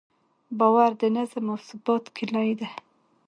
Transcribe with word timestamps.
باور 0.59 0.91
د 1.01 1.03
نظم 1.17 1.45
او 1.53 1.57
ثبات 1.67 2.03
کیلي 2.15 2.51
ده. 2.59 2.69